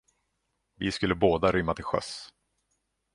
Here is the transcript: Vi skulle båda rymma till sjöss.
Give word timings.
Vi 0.75 0.91
skulle 0.91 1.15
båda 1.15 1.51
rymma 1.51 1.73
till 1.73 1.83
sjöss. 1.83 2.29